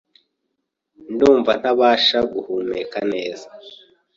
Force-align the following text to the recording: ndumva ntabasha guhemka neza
ndumva 1.11 1.51
ntabasha 1.61 2.17
guhemka 2.31 2.99
neza 3.11 3.47